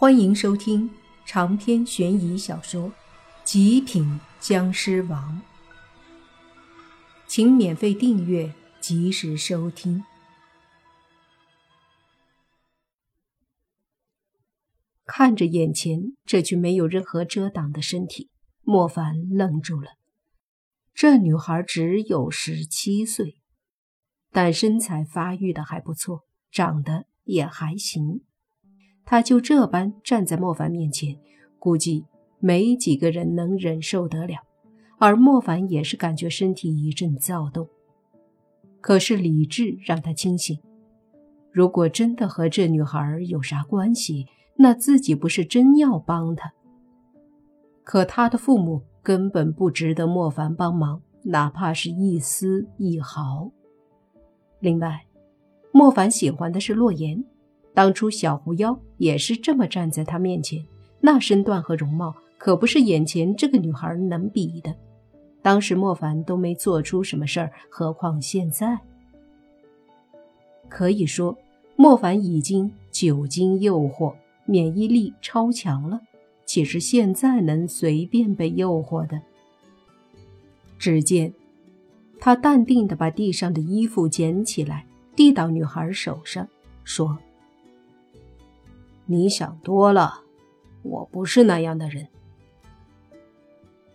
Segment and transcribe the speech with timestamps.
[0.00, 0.88] 欢迎收听
[1.26, 2.88] 长篇悬疑小说
[3.42, 5.42] 《极品僵尸王》，
[7.26, 10.04] 请免费订阅，及时收听。
[15.04, 18.30] 看着眼前这具没有任何遮挡的身体，
[18.62, 19.96] 莫凡愣住了。
[20.94, 23.40] 这女孩只有十七岁，
[24.30, 26.22] 但身材发育的还不错，
[26.52, 28.20] 长得也还行。
[29.10, 31.16] 他就这般站在莫凡面前，
[31.58, 32.04] 估计
[32.40, 34.36] 没几个人能忍受得了。
[34.98, 37.66] 而莫凡也是感觉身体一阵躁动，
[38.82, 40.58] 可是理智让他清醒。
[41.50, 46.52] 如果真的和这女孩有啥关系，那自己不是真要帮她。
[47.82, 53.50] 可他的父母根本不值得莫凡帮忙，哪怕是一丝一毫。
[54.60, 55.06] 另外，
[55.72, 57.24] 莫凡喜欢的是洛言。
[57.78, 60.66] 当初小狐妖也是这么站在他面前，
[61.00, 64.74] 那身段和容貌可不是眼前这个女孩能比的。
[65.42, 68.76] 当时莫凡都没做出什么事儿，何况现在？
[70.68, 71.38] 可以说，
[71.76, 74.12] 莫凡已经久经诱惑，
[74.44, 76.00] 免疫力超强了。
[76.44, 79.22] 岂是现在能随便被诱惑的？
[80.80, 81.32] 只见
[82.18, 86.48] 他淡定地把地上的衣服捡起来，递到女孩手上，
[86.82, 87.16] 说。
[89.10, 90.22] 你想多了，
[90.82, 92.08] 我不是那样的人。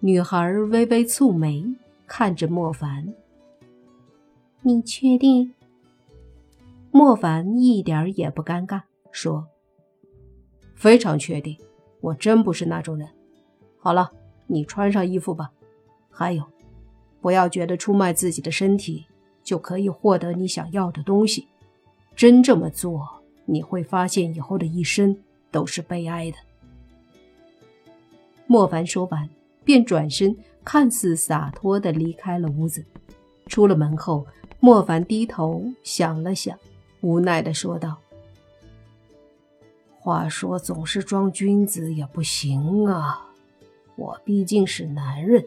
[0.00, 1.64] 女孩微微蹙眉，
[2.08, 3.14] 看着莫凡。
[4.62, 5.54] 你确定？
[6.90, 8.82] 莫凡一点也不尴尬，
[9.12, 9.46] 说
[10.74, 11.56] ：“非常确定，
[12.00, 13.08] 我真不是那种人。
[13.78, 14.10] 好了，
[14.48, 15.52] 你穿上衣服吧。
[16.10, 16.42] 还有，
[17.20, 19.06] 不要觉得出卖自己的身体
[19.44, 21.46] 就可以获得你想要的东西，
[22.16, 23.08] 真这么做。”
[23.46, 25.16] 你会发现，以后的一生
[25.50, 26.36] 都是悲哀的。
[28.46, 29.28] 莫凡说完，
[29.64, 32.84] 便转身，看似洒脱的离开了屋子。
[33.46, 34.26] 出了门后，
[34.60, 36.58] 莫凡低头想了想，
[37.00, 37.96] 无奈的说道
[39.98, 43.30] ：“话说，总是装君子也不行啊。
[43.94, 45.46] 我毕竟是男人，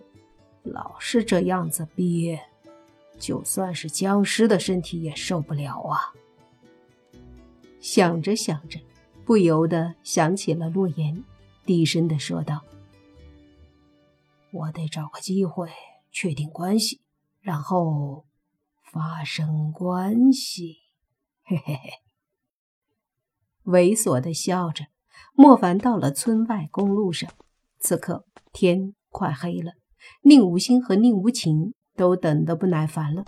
[0.63, 2.39] 老是这样子憋，
[3.17, 6.13] 就算是僵尸的身体也受不了啊。”
[7.81, 8.79] 想着想着，
[9.25, 11.23] 不由得想起了洛言，
[11.65, 12.63] 低声的说道
[14.51, 15.69] ：“我得找个机会
[16.11, 17.01] 确定关系，
[17.39, 18.25] 然后
[18.91, 20.77] 发生关系。
[21.43, 21.89] ”嘿嘿嘿，
[23.63, 24.85] 猥琐的笑着。
[25.33, 27.31] 莫凡到了村外公路上，
[27.79, 29.73] 此刻天快黑了，
[30.23, 33.25] 宁无心和宁无情都等得不耐烦了。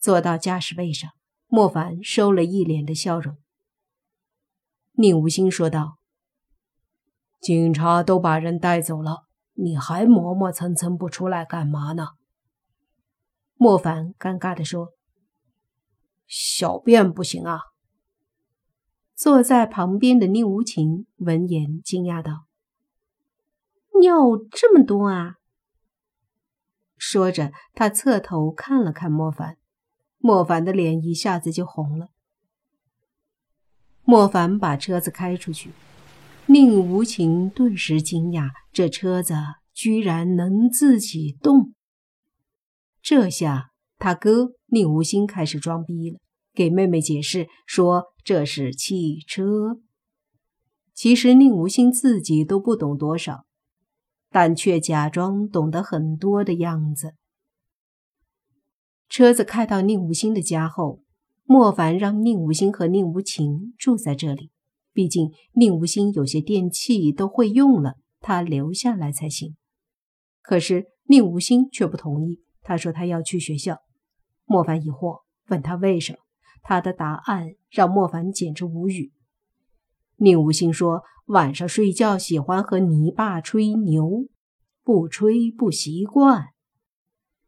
[0.00, 1.10] 坐到驾驶位上。
[1.52, 3.36] 莫凡收了一脸的笑容。
[4.92, 5.98] 宁无心说道
[7.42, 12.10] ：“警察都把人带走了，你还磨磨蹭蹭不出来干嘛呢？”
[13.58, 14.94] 莫凡尴尬地说
[16.28, 17.58] ：“小便不行啊。”
[19.16, 22.46] 坐在旁边的宁无情闻言惊讶道
[24.00, 25.34] ：“尿这么多啊！”
[26.96, 29.56] 说着，他侧头看了看莫凡。
[30.22, 32.10] 莫凡的脸一下子就红了。
[34.04, 35.70] 莫凡把车子开出去，
[36.46, 39.34] 宁无情顿时惊讶：这车子
[39.72, 41.72] 居然能自己动。
[43.00, 46.18] 这下他哥宁无心开始装逼了，
[46.52, 49.80] 给妹妹解释说这是汽车。
[50.92, 53.46] 其实宁无心自己都不懂多少，
[54.28, 57.14] 但却假装懂得很多的样子。
[59.10, 61.02] 车子开到宁无心的家后，
[61.42, 64.52] 莫凡让宁无心和宁无情住在这里。
[64.92, 69.56] 毕竟宁无心有些电器都会用了，他留下来才行。
[70.42, 73.78] 可是宁无心却不同意，他说他要去学校。
[74.44, 76.18] 莫凡疑惑，问他为什么。
[76.62, 79.10] 他的答案让莫凡简直无语。
[80.18, 84.28] 宁无心说晚上睡觉喜欢和泥巴吹牛，
[84.84, 86.50] 不吹不习惯。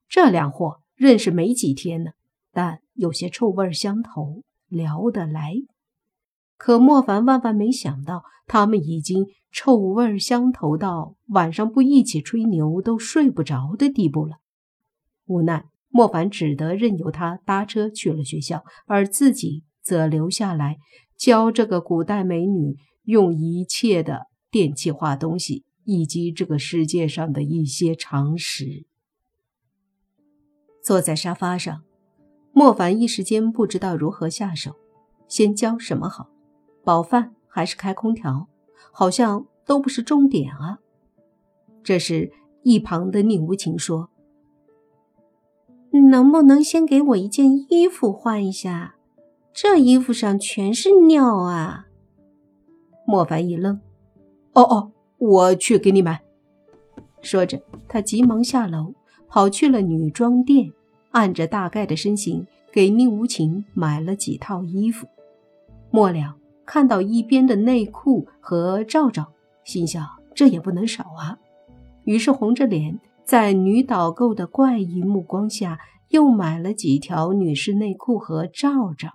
[0.08, 0.81] 这两货。
[0.94, 2.12] 认识没几天呢，
[2.52, 5.54] 但有些臭味相投，聊得来。
[6.56, 14.36] 可莫凡万万没想到，他们已经臭味相投到晚上不一起吹牛都睡不着的地步了。
[15.26, 20.76] 无奈，莫凡只得任由他搭车去了学校，而自己则留下来
[21.16, 28.86] 教这个古代美女用一切的电气化东西，以及这个世界上的一些常识。
[30.82, 31.82] 坐在沙发上，
[32.52, 34.72] 莫凡一时间不知道如何下手，
[35.28, 36.28] 先教什么好。
[36.84, 38.48] 饱饭还是开空调，
[38.90, 40.80] 好像都不是重点啊。
[41.84, 42.32] 这时，
[42.64, 44.10] 一旁的宁无情说
[46.10, 48.96] ：“能不能先给我一件衣服换一下？
[49.52, 51.86] 这衣服上全是尿啊！”
[53.06, 53.80] 莫凡一愣
[54.54, 56.22] ：“哦哦，我去给你买。”
[57.22, 58.94] 说着，他急忙下楼，
[59.32, 60.70] 跑去了女装店，
[61.12, 65.08] 按着大概的身形给宁无情买了几套衣服。
[65.90, 66.36] 末了，
[66.66, 69.32] 看到一边的内裤和罩罩，
[69.64, 71.38] 心想这也不能少啊。
[72.04, 75.78] 于是红着脸，在女导购的怪异目光下，
[76.10, 79.14] 又买了几条女士内裤和罩罩，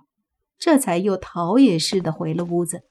[0.58, 2.82] 这才又逃也似的回了屋子，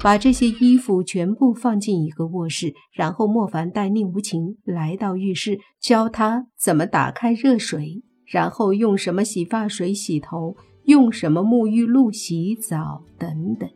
[0.00, 2.72] 把这些衣服全部放进一个卧室。
[2.92, 13.68] 然后莫凡带宁无情来到浴室，教他怎么打开热水，然后用什么洗发水洗头，用什么沐浴露洗澡等等。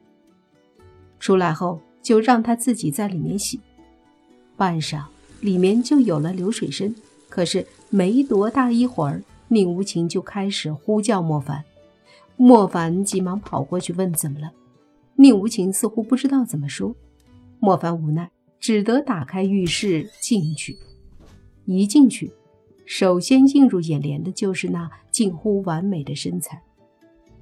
[1.18, 3.60] 出来后，就让他自己在里面洗。
[4.56, 5.04] 半晌，
[5.40, 6.94] 里面就有了流水声。
[7.28, 11.64] 可是没多大一会儿，宁无情就开始呼叫莫凡。
[12.36, 14.50] 莫凡急忙跑过去问怎么了。
[15.16, 16.94] 宁无情似乎不知道怎么说。
[17.60, 20.76] 莫凡无奈，只得打开浴室进去。
[21.64, 22.32] 一进去，
[22.84, 26.62] 首先映入眼帘的就是那近乎完美的身材。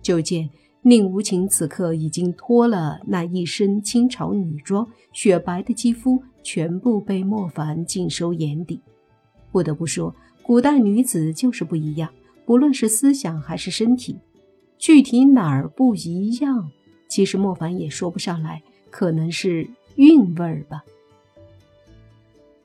[0.02, 0.48] 就见
[0.82, 6.22] 宁无情此刻已经脱了那一身清朝女装，雪白的肌肤。
[6.42, 8.80] 全部被莫凡尽收眼底。
[9.52, 12.10] 不得不说，古代女子就是不一样，
[12.46, 14.16] 不论是思想还是身体，
[14.78, 16.70] 具体哪儿不一样，
[17.10, 20.82] 其实莫凡也说不上来，可能是韵味儿吧。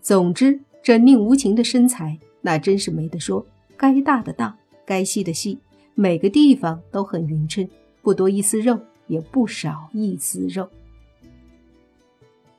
[0.02, 3.46] 总之，这宁无情的身材那真是没得说，
[3.76, 4.56] 该大的大，
[4.86, 5.58] 该细的细，
[5.96, 7.68] 每个地方都很匀称，
[8.04, 10.70] 不多一丝肉，也不少一丝肉。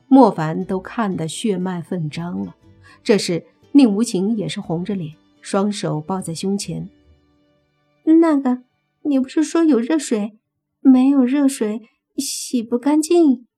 [0.08, 2.56] 莫凡都看得血脉奋张了，
[3.04, 6.88] 这时宁无情也是红着脸，双手抱在胸前。
[8.02, 8.62] 那个，
[9.02, 10.36] 你不是说有热水？
[10.88, 11.82] 没有热水，
[12.16, 13.48] 洗不干净。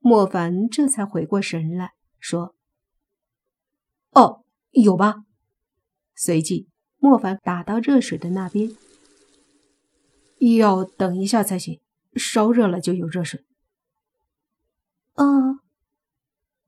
[0.00, 2.54] 莫凡这才回过神来说
[4.12, 5.24] ：“哦，有吧。”
[6.14, 6.68] 随即，
[6.98, 8.70] 莫凡打到热水的那边，
[10.58, 11.80] 要等一下才行，
[12.14, 13.42] 烧热了就有热水。
[15.14, 15.60] 哦，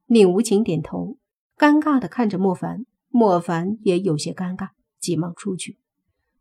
[0.06, 1.18] 宁无情点头，
[1.58, 2.86] 尴尬的看着莫凡。
[3.08, 5.78] 莫凡也有些尴尬，急忙出去。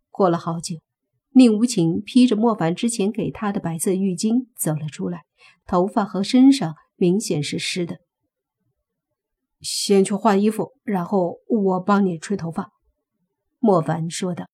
[0.10, 0.78] 过了好久，
[1.38, 5.26] 宁无情披着莫凡之前给他的白色浴巾走了出来，
[5.68, 7.98] 头发和身上明显是湿的。
[9.60, 12.72] 先去换衣服，然后我帮你吹头发。”
[13.60, 14.46] 莫凡说道。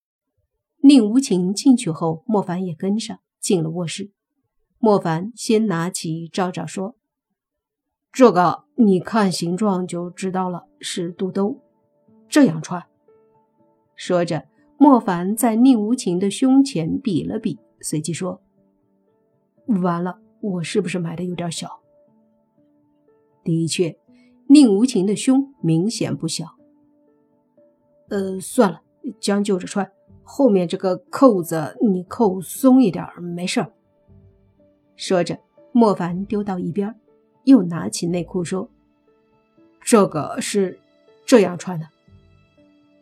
[0.83, 4.12] 宁无情进去后，莫凡也跟上进了卧室。
[4.80, 6.95] 莫凡先拿起罩罩说。
[8.12, 11.62] 这个你看形状就知道了，是肚兜，
[12.27, 12.84] 这样穿。
[13.95, 14.48] 说着，
[14.83, 18.42] 莫凡在宁无情的胸前比了比，随即说
[19.83, 21.81] ：“完了，我是不是买的有点小？”
[23.45, 23.95] 的确，
[24.48, 26.56] 宁无情的胸明显不小。
[28.10, 28.81] 呃，算了，
[29.19, 29.92] 将就着穿，
[30.24, 33.72] 后面这个扣子你扣松一点，没事儿。
[34.95, 35.38] 说着，
[35.72, 37.00] 莫凡丢到一边。
[37.44, 38.67] 又拿起内裤说
[39.86, 40.79] ：“这个是
[41.24, 41.88] 这样穿的。”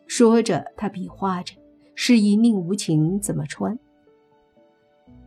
[0.06, 1.54] 说着，他比划着，
[2.02, 3.78] 示意宁无情怎么穿。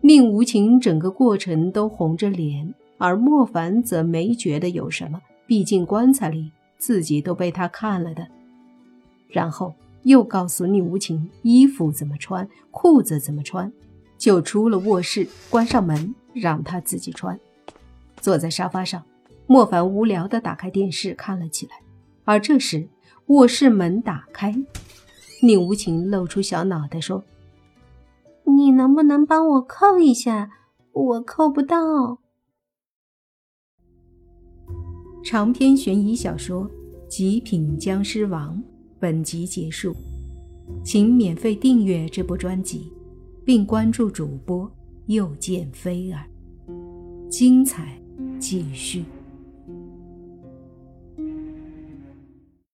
[0.01, 8.27] 宁无情整个过程都红着脸，而莫凡则没觉得有什么，毕竟棺材里自己都被他看了的。
[9.29, 13.71] 然后又告诉宁无情衣服怎么穿，裤子怎么穿，
[14.17, 17.39] 就出了卧室，关上门，让他自己穿。
[18.19, 19.03] 坐在沙发上，
[19.45, 21.73] 莫凡无聊地打开电视看了起来。
[22.23, 22.87] 而这时，
[23.27, 24.55] 卧室门打开，
[25.43, 27.21] 宁无情露出小脑袋说
[28.47, 30.49] ：“你能不能帮我扣一下？
[30.93, 32.19] 我扣不到。”
[35.21, 36.69] 长篇悬疑小说
[37.09, 38.55] 《极品僵尸王》
[38.99, 39.93] 本集结束，
[40.83, 42.93] 请免费订阅这部专辑，
[43.43, 44.71] 并关注主播
[45.07, 46.23] 又见菲儿，
[47.29, 47.99] 精彩。
[48.39, 49.03] 继续。